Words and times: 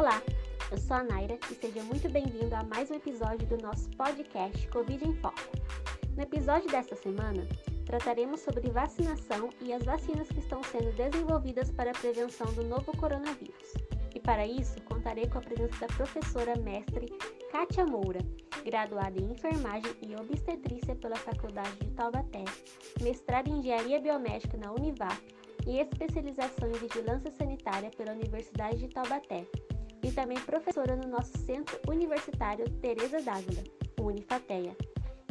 Olá, 0.00 0.22
eu 0.72 0.78
sou 0.78 0.96
a 0.96 1.02
Naira 1.02 1.38
e 1.50 1.54
seja 1.54 1.82
muito 1.82 2.08
bem-vindo 2.08 2.54
a 2.56 2.62
mais 2.62 2.90
um 2.90 2.94
episódio 2.94 3.46
do 3.46 3.58
nosso 3.58 3.86
podcast 3.90 4.66
Covid 4.68 5.06
em 5.06 5.14
Foco. 5.16 5.38
No 6.16 6.22
episódio 6.22 6.70
desta 6.70 6.96
semana, 6.96 7.46
trataremos 7.84 8.40
sobre 8.40 8.70
vacinação 8.70 9.50
e 9.60 9.74
as 9.74 9.84
vacinas 9.84 10.26
que 10.28 10.38
estão 10.38 10.62
sendo 10.62 10.90
desenvolvidas 10.96 11.70
para 11.70 11.90
a 11.90 11.92
prevenção 11.92 12.50
do 12.54 12.64
novo 12.64 12.96
coronavírus. 12.96 13.74
E 14.14 14.18
para 14.18 14.46
isso, 14.46 14.80
contarei 14.84 15.28
com 15.28 15.36
a 15.36 15.42
presença 15.42 15.78
da 15.80 15.94
professora 15.94 16.56
mestre 16.56 17.04
Kátia 17.52 17.84
Moura, 17.84 18.20
graduada 18.64 19.20
em 19.20 19.30
Enfermagem 19.30 19.92
e 20.00 20.16
Obstetrícia 20.16 20.96
pela 20.96 21.16
Faculdade 21.16 21.76
de 21.76 21.90
Taubaté, 21.90 22.44
mestrada 23.02 23.50
em 23.50 23.58
Engenharia 23.58 24.00
Biomédica 24.00 24.56
na 24.56 24.72
Univap 24.72 25.20
e 25.66 25.78
especialização 25.78 26.70
em 26.70 26.88
Vigilância 26.88 27.30
Sanitária 27.30 27.90
pela 27.90 28.12
Universidade 28.12 28.78
de 28.78 28.88
Taubaté, 28.88 29.44
e 30.02 30.10
também 30.10 30.38
professora 30.40 30.96
no 30.96 31.08
nosso 31.08 31.36
Centro 31.44 31.78
Universitário 31.88 32.68
Teresa 32.80 33.20
Dávila, 33.20 33.62
Unifateia. 34.00 34.76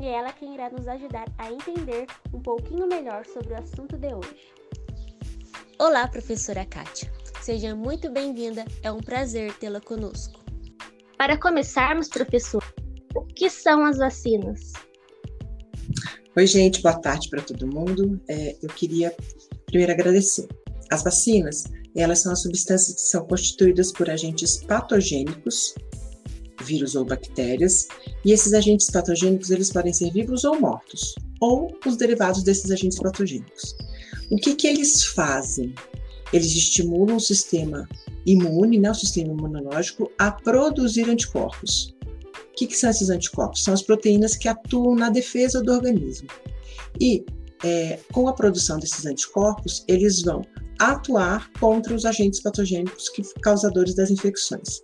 E 0.00 0.06
é 0.06 0.12
ela 0.12 0.32
quem 0.32 0.54
irá 0.54 0.70
nos 0.70 0.86
ajudar 0.86 1.26
a 1.38 1.50
entender 1.50 2.06
um 2.32 2.40
pouquinho 2.40 2.86
melhor 2.86 3.24
sobre 3.24 3.54
o 3.54 3.58
assunto 3.58 3.96
de 3.96 4.14
hoje. 4.14 4.52
Olá, 5.78 6.06
professora 6.08 6.64
Kátia. 6.64 7.10
Seja 7.42 7.74
muito 7.74 8.10
bem-vinda, 8.10 8.64
é 8.82 8.90
um 8.90 8.98
prazer 8.98 9.54
tê-la 9.58 9.80
conosco. 9.80 10.44
Para 11.16 11.38
começarmos, 11.38 12.08
professor, 12.08 12.62
o 13.14 13.22
que 13.24 13.48
são 13.48 13.84
as 13.84 13.98
vacinas? 13.98 14.72
Oi, 16.36 16.46
gente, 16.46 16.82
boa 16.82 17.00
tarde 17.00 17.30
para 17.30 17.40
todo 17.40 17.66
mundo. 17.66 18.20
É, 18.28 18.56
eu 18.62 18.68
queria 18.68 19.14
primeiro 19.66 19.92
agradecer. 19.92 20.46
As 20.90 21.02
vacinas 21.02 21.64
elas 21.96 22.20
são 22.20 22.32
as 22.32 22.42
substâncias 22.42 22.94
que 22.94 23.08
são 23.08 23.26
constituídas 23.26 23.92
por 23.92 24.10
agentes 24.10 24.62
patogênicos, 24.64 25.74
vírus 26.62 26.94
ou 26.94 27.04
bactérias, 27.04 27.88
e 28.24 28.32
esses 28.32 28.52
agentes 28.52 28.90
patogênicos 28.90 29.50
eles 29.50 29.70
podem 29.70 29.92
ser 29.92 30.12
vivos 30.12 30.44
ou 30.44 30.60
mortos, 30.60 31.14
ou 31.40 31.76
os 31.86 31.96
derivados 31.96 32.42
desses 32.42 32.70
agentes 32.70 32.98
patogênicos. 32.98 33.74
O 34.30 34.36
que, 34.36 34.54
que 34.54 34.66
eles 34.66 35.04
fazem? 35.04 35.74
Eles 36.32 36.54
estimulam 36.54 37.16
o 37.16 37.20
sistema 37.20 37.88
imune, 38.26 38.78
né, 38.78 38.90
o 38.90 38.94
sistema 38.94 39.32
imunológico, 39.32 40.10
a 40.18 40.32
produzir 40.32 41.08
anticorpos. 41.08 41.94
O 42.34 42.56
que, 42.56 42.66
que 42.66 42.76
são 42.76 42.90
esses 42.90 43.10
anticorpos? 43.10 43.62
São 43.62 43.72
as 43.72 43.82
proteínas 43.82 44.36
que 44.36 44.48
atuam 44.48 44.96
na 44.96 45.10
defesa 45.10 45.62
do 45.62 45.72
organismo. 45.72 46.28
E 47.00 47.24
é, 47.62 47.98
com 48.12 48.28
a 48.28 48.32
produção 48.32 48.78
desses 48.78 49.06
anticorpos, 49.06 49.84
eles 49.86 50.22
vão 50.22 50.42
atuar 50.78 51.50
contra 51.60 51.94
os 51.94 52.04
agentes 52.04 52.40
patogênicos 52.40 53.08
que, 53.08 53.22
causadores 53.40 53.94
das 53.94 54.10
infecções. 54.10 54.80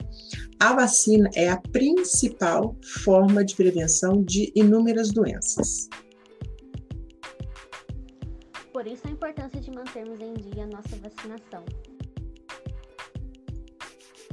A 0.60 0.74
vacina 0.74 1.28
é 1.34 1.48
a 1.48 1.56
principal 1.56 2.76
forma 3.02 3.44
de 3.44 3.54
prevenção 3.54 4.22
de 4.22 4.52
inúmeras 4.54 5.10
doenças. 5.10 5.88
Por 8.72 8.86
isso 8.86 9.06
a 9.06 9.10
importância 9.10 9.60
de 9.60 9.70
mantermos 9.70 10.20
em 10.20 10.32
dia 10.34 10.64
a 10.64 10.66
nossa 10.66 10.96
vacinação. 10.96 11.64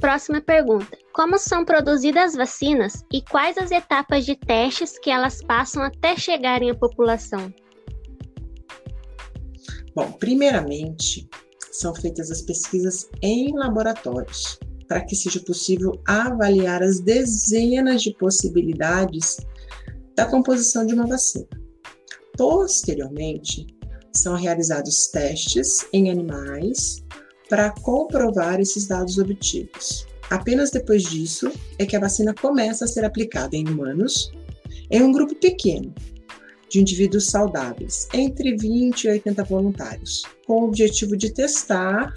Próxima 0.00 0.40
pergunta: 0.40 0.96
Como 1.12 1.38
são 1.38 1.64
produzidas 1.64 2.30
as 2.30 2.34
vacinas 2.36 3.04
e 3.12 3.22
quais 3.22 3.58
as 3.58 3.70
etapas 3.70 4.24
de 4.24 4.34
testes 4.34 4.98
que 4.98 5.10
elas 5.10 5.42
passam 5.42 5.82
até 5.82 6.16
chegarem 6.16 6.70
à 6.70 6.74
população? 6.74 7.52
Bom, 9.94 10.12
primeiramente, 10.12 11.28
são 11.80 11.94
feitas 11.94 12.30
as 12.30 12.42
pesquisas 12.42 13.08
em 13.22 13.52
laboratórios, 13.56 14.58
para 14.86 15.04
que 15.04 15.16
seja 15.16 15.40
possível 15.40 15.92
avaliar 16.06 16.82
as 16.82 17.00
dezenas 17.00 18.02
de 18.02 18.14
possibilidades 18.14 19.38
da 20.14 20.26
composição 20.26 20.84
de 20.84 20.94
uma 20.94 21.06
vacina. 21.06 21.48
Posteriormente, 22.36 23.66
são 24.12 24.34
realizados 24.34 25.06
testes 25.08 25.86
em 25.92 26.10
animais 26.10 27.04
para 27.48 27.70
comprovar 27.70 28.60
esses 28.60 28.86
dados 28.86 29.18
obtidos. 29.18 30.06
Apenas 30.30 30.70
depois 30.70 31.02
disso 31.02 31.50
é 31.78 31.86
que 31.86 31.96
a 31.96 32.00
vacina 32.00 32.34
começa 32.34 32.84
a 32.84 32.88
ser 32.88 33.04
aplicada 33.04 33.56
em 33.56 33.66
humanos, 33.68 34.30
em 34.90 35.02
um 35.02 35.12
grupo 35.12 35.34
pequeno, 35.34 35.92
de 36.70 36.80
indivíduos 36.80 37.26
saudáveis, 37.26 38.08
entre 38.14 38.56
20 38.56 39.04
e 39.04 39.10
80 39.10 39.44
voluntários, 39.44 40.22
com 40.46 40.60
o 40.60 40.64
objetivo 40.64 41.16
de 41.16 41.32
testar 41.32 42.14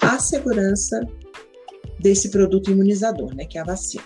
a 0.00 0.18
segurança 0.18 1.00
desse 2.00 2.30
produto 2.30 2.70
imunizador, 2.70 3.34
né, 3.34 3.44
que 3.46 3.58
é 3.58 3.60
a 3.60 3.64
vacina. 3.64 4.04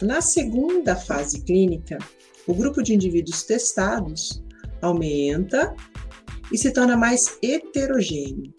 Na 0.00 0.20
segunda 0.20 0.94
fase 0.94 1.42
clínica, 1.42 1.98
o 2.46 2.54
grupo 2.54 2.82
de 2.82 2.94
indivíduos 2.94 3.42
testados 3.42 4.42
aumenta 4.80 5.74
e 6.52 6.56
se 6.56 6.70
torna 6.70 6.96
mais 6.96 7.36
heterogêneo, 7.42 8.54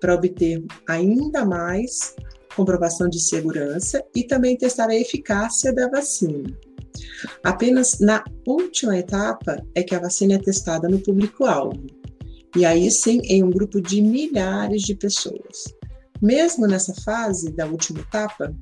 para 0.00 0.14
obter 0.14 0.62
ainda 0.88 1.44
mais 1.44 2.14
comprovação 2.54 3.08
de 3.08 3.18
segurança 3.18 4.04
e 4.14 4.22
também 4.24 4.56
testar 4.56 4.88
a 4.88 4.96
eficácia 4.96 5.72
da 5.72 5.88
vacina. 5.88 6.44
Apenas 7.44 7.98
na 8.00 8.22
última 8.46 8.98
etapa 8.98 9.62
é 9.74 9.82
que 9.82 9.94
a 9.94 10.00
vacina 10.00 10.34
é 10.34 10.38
testada 10.38 10.88
no 10.88 10.98
público-alvo, 10.98 11.86
e 12.56 12.64
aí 12.64 12.90
sim 12.90 13.20
em 13.24 13.42
um 13.42 13.50
grupo 13.50 13.80
de 13.80 14.00
milhares 14.00 14.82
de 14.82 14.94
pessoas. 14.94 15.64
Mesmo 16.20 16.66
nessa 16.66 16.94
fase 17.02 17.52
da 17.52 17.66
última 17.66 18.00
etapa, 18.00 18.54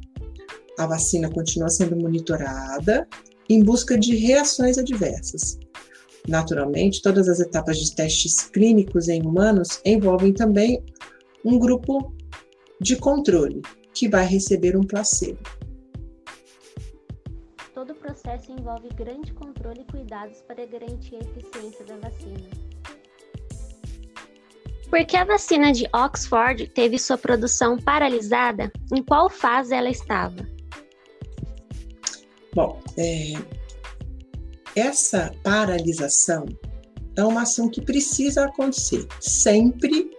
a 0.79 0.87
vacina 0.87 1.31
continua 1.31 1.69
sendo 1.69 1.97
monitorada 1.97 3.07
em 3.49 3.63
busca 3.63 3.97
de 3.97 4.17
reações 4.17 4.79
adversas. 4.79 5.59
Naturalmente, 6.27 7.03
todas 7.03 7.29
as 7.29 7.39
etapas 7.39 7.79
de 7.79 7.95
testes 7.95 8.49
clínicos 8.49 9.09
em 9.09 9.23
humanos 9.23 9.81
envolvem 9.85 10.33
também 10.33 10.83
um 11.45 11.59
grupo 11.59 12.15
de 12.81 12.97
controle, 12.97 13.61
que 13.93 14.09
vai 14.09 14.27
receber 14.27 14.77
um 14.77 14.83
placebo 14.83 15.39
todo 17.85 17.93
o 17.93 18.01
processo 18.01 18.51
envolve 18.51 18.89
grande 18.95 19.31
controle 19.35 19.83
e 19.83 19.93
cuidados 19.93 20.41
para 20.41 20.65
garantir 20.65 21.17
a 21.17 21.19
eficiência 21.19 21.85
da 21.85 21.97
vacina. 21.99 22.49
Por 24.89 25.05
que 25.05 25.17
a 25.17 25.25
vacina 25.25 25.71
de 25.71 25.87
Oxford 25.93 26.69
teve 26.69 26.99
sua 26.99 27.19
produção 27.19 27.77
paralisada? 27.77 28.73
Em 28.91 29.03
qual 29.03 29.29
fase 29.29 29.75
ela 29.75 29.91
estava? 29.91 30.49
Bom, 32.55 32.81
é, 32.97 33.35
essa 34.75 35.35
paralisação 35.43 36.47
é 37.17 37.25
uma 37.25 37.43
ação 37.43 37.69
que 37.69 37.83
precisa 37.83 38.47
acontecer 38.47 39.07
sempre 39.21 40.11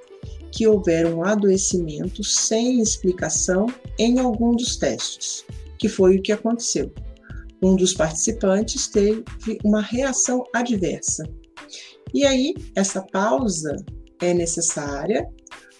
que 0.51 0.67
houver 0.67 1.07
um 1.07 1.23
adoecimento 1.23 2.23
sem 2.23 2.79
explicação 2.79 3.65
em 3.97 4.19
algum 4.19 4.51
dos 4.51 4.77
testes, 4.77 5.43
que 5.79 5.89
foi 5.89 6.17
o 6.17 6.21
que 6.21 6.31
aconteceu 6.31 6.93
um 7.65 7.75
dos 7.75 7.93
participantes 7.93 8.87
teve 8.87 9.23
uma 9.63 9.81
reação 9.81 10.43
adversa. 10.53 11.23
E 12.13 12.23
aí, 12.25 12.53
essa 12.75 13.01
pausa 13.01 13.75
é 14.21 14.33
necessária, 14.33 15.27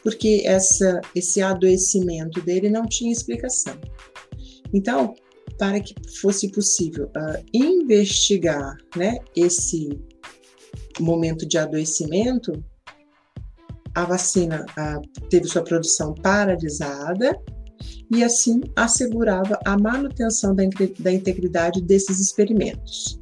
porque 0.02 0.42
essa, 0.46 1.00
esse 1.14 1.42
adoecimento 1.42 2.42
dele 2.42 2.70
não 2.70 2.86
tinha 2.86 3.12
explicação. 3.12 3.78
Então, 4.74 5.14
para 5.60 5.80
que 5.80 5.94
fosse 6.20 6.52
possível 6.52 7.06
uh, 7.06 7.46
investigar 7.54 8.76
né, 8.96 9.20
esse 9.36 9.90
momento 11.00 11.48
de 11.48 11.58
adoecimento, 11.58 12.52
a 13.94 14.06
vacina 14.06 14.66
uh, 14.72 15.28
teve 15.30 15.48
sua 15.48 15.64
produção 15.64 16.14
paralisada 16.16 17.40
e 18.12 18.24
assim 18.24 18.62
assegurava 18.76 19.60
a 19.66 19.78
manutenção 19.78 20.56
da, 20.56 20.64
da 21.00 21.12
integridade 21.12 21.82
desses 21.82 22.20
experimentos. 22.20 23.20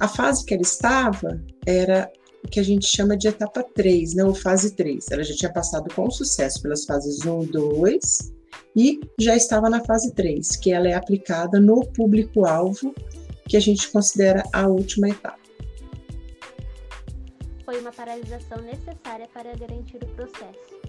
A 0.00 0.06
fase 0.06 0.44
que 0.44 0.54
ela 0.54 0.62
estava 0.62 1.40
era 1.66 2.10
o 2.44 2.48
que 2.48 2.60
a 2.60 2.62
gente 2.62 2.86
chama 2.86 3.16
de 3.16 3.28
etapa 3.28 3.62
3, 3.62 4.14
não 4.14 4.34
fase 4.34 4.74
3. 4.74 5.06
Ela 5.10 5.24
já 5.24 5.34
tinha 5.34 5.52
passado 5.52 5.92
com 5.94 6.10
sucesso 6.10 6.62
pelas 6.62 6.84
fases 6.84 7.24
1 7.24 7.42
e 7.42 7.46
2 7.46 8.32
e 8.76 9.00
já 9.18 9.36
estava 9.36 9.68
na 9.68 9.84
fase 9.84 10.12
3, 10.14 10.56
que 10.56 10.72
ela 10.72 10.88
é 10.88 10.94
aplicada 10.94 11.58
no 11.58 11.84
público-alvo, 11.92 12.94
que 13.48 13.56
a 13.56 13.60
gente 13.60 13.90
considera 13.90 14.44
a 14.52 14.68
última 14.68 15.08
etapa. 15.08 15.38
Foi 17.64 17.80
uma 17.80 17.92
paralisação 17.92 18.62
necessária 18.62 19.28
para 19.34 19.54
garantir 19.56 19.96
o 19.96 20.06
processo. 20.14 20.87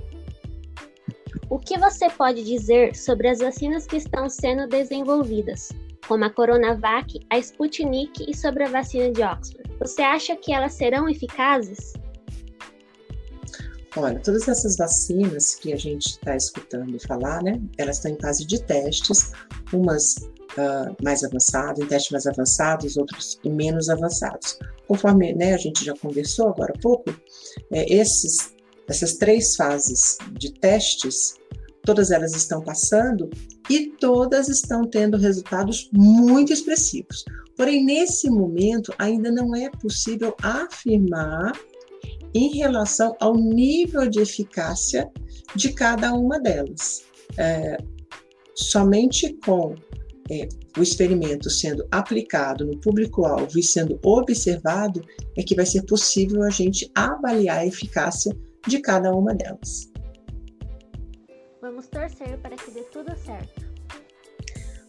O 1.50 1.58
que 1.58 1.80
você 1.80 2.08
pode 2.12 2.44
dizer 2.44 2.96
sobre 2.96 3.28
as 3.28 3.40
vacinas 3.40 3.88
que 3.88 3.98
estão 3.98 4.30
sendo 4.30 4.68
desenvolvidas, 4.68 5.70
como 6.08 6.24
a 6.24 6.30
Coronavac, 6.30 7.20
a 7.28 7.40
Sputnik 7.40 8.30
e 8.30 8.38
sobre 8.38 8.66
a 8.66 8.70
vacina 8.70 9.12
de 9.12 9.24
Oxford? 9.24 9.64
Você 9.80 10.04
acha 10.04 10.36
que 10.36 10.54
elas 10.54 10.74
serão 10.74 11.10
eficazes? 11.10 11.94
Olha, 13.98 14.20
todas 14.20 14.48
essas 14.48 14.78
vacinas 14.78 15.56
que 15.56 15.74
a 15.74 15.76
gente 15.76 16.10
está 16.10 16.36
escutando 16.36 17.00
falar, 17.08 17.42
né? 17.42 17.60
Elas 17.80 17.96
estão 17.96 18.12
em 18.12 18.20
fase 18.22 18.46
de 18.46 18.62
testes, 18.62 19.32
umas 19.74 20.18
uh, 20.18 20.96
mais 21.04 21.24
avançadas, 21.24 21.80
em 21.80 21.88
testes 21.88 22.12
mais 22.12 22.28
avançados, 22.28 22.96
outros 22.96 23.40
menos 23.44 23.90
avançados. 23.90 24.60
Conforme 24.88 25.34
né, 25.34 25.56
a 25.56 25.58
gente 25.58 25.84
já 25.84 25.96
conversou 25.96 26.50
agora 26.50 26.74
há 26.78 26.80
pouco, 26.80 27.10
é, 27.72 27.92
esses, 27.92 28.54
essas 28.88 29.14
três 29.14 29.56
fases 29.56 30.20
de 30.34 30.54
testes, 30.54 31.39
todas 31.90 32.12
elas 32.12 32.36
estão 32.36 32.62
passando 32.62 33.32
e 33.68 33.88
todas 34.00 34.48
estão 34.48 34.88
tendo 34.88 35.18
resultados 35.18 35.90
muito 35.92 36.54
expressivos. 36.54 37.26
Porém, 37.58 37.84
nesse 37.84 38.30
momento, 38.30 38.94
ainda 39.00 39.32
não 39.32 39.56
é 39.56 39.72
possível 39.72 40.36
afirmar 40.44 41.52
em 42.32 42.56
relação 42.56 43.16
ao 43.20 43.36
nível 43.36 44.08
de 44.08 44.20
eficácia 44.20 45.10
de 45.56 45.74
cada 45.74 46.14
uma 46.14 46.40
delas. 46.40 47.06
É, 47.40 47.78
somente 48.54 49.34
com 49.44 49.74
é, 50.30 50.48
o 50.78 50.84
experimento 50.84 51.50
sendo 51.50 51.88
aplicado 51.90 52.68
no 52.68 52.80
público-alvo 52.80 53.58
e 53.58 53.64
sendo 53.64 54.00
observado 54.06 55.02
é 55.36 55.42
que 55.42 55.56
vai 55.56 55.66
ser 55.66 55.88
possível 55.88 56.44
a 56.44 56.52
gente 56.52 56.88
avaliar 56.94 57.58
a 57.58 57.66
eficácia 57.66 58.32
de 58.68 58.80
cada 58.80 59.12
uma 59.12 59.34
delas. 59.34 59.89
Vamos 61.70 61.86
torcer 61.86 62.36
para 62.40 62.56
que 62.56 62.72
dê 62.72 62.82
tudo 62.82 63.16
certo. 63.16 63.62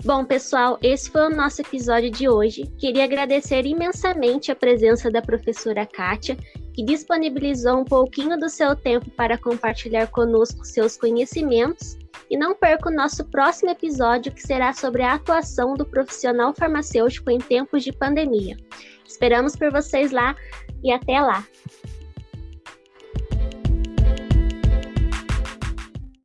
Bom, 0.02 0.24
pessoal, 0.24 0.78
esse 0.82 1.10
foi 1.10 1.26
o 1.26 1.36
nosso 1.36 1.60
episódio 1.60 2.10
de 2.10 2.26
hoje. 2.26 2.62
Queria 2.78 3.04
agradecer 3.04 3.66
imensamente 3.66 4.50
a 4.50 4.56
presença 4.56 5.10
da 5.10 5.20
professora 5.20 5.84
Kátia, 5.84 6.38
que 6.72 6.82
disponibilizou 6.82 7.80
um 7.80 7.84
pouquinho 7.84 8.38
do 8.38 8.48
seu 8.48 8.74
tempo 8.74 9.10
para 9.10 9.36
compartilhar 9.36 10.06
conosco 10.06 10.64
seus 10.64 10.96
conhecimentos. 10.96 11.98
E 12.30 12.36
não 12.38 12.54
perca 12.54 12.88
o 12.88 12.94
nosso 12.94 13.26
próximo 13.26 13.70
episódio, 13.70 14.32
que 14.32 14.40
será 14.40 14.72
sobre 14.72 15.02
a 15.02 15.12
atuação 15.12 15.74
do 15.74 15.84
profissional 15.84 16.54
farmacêutico 16.54 17.30
em 17.30 17.36
tempos 17.36 17.84
de 17.84 17.92
pandemia. 17.92 18.56
Esperamos 19.06 19.54
por 19.54 19.70
vocês 19.70 20.12
lá 20.12 20.34
e 20.82 20.90
até 20.90 21.20
lá! 21.20 21.46